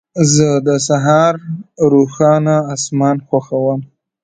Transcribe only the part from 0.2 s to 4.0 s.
زه د سهار روښانه اسمان خوښوم.